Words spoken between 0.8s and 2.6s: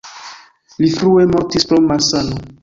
Li frue mortis pro malsano.